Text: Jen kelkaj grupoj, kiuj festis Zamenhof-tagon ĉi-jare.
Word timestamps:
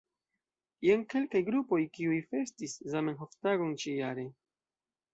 Jen 0.87 1.03
kelkaj 1.15 1.41
grupoj, 1.51 1.79
kiuj 1.99 2.17
festis 2.33 2.77
Zamenhof-tagon 2.97 3.81
ĉi-jare. 3.85 4.29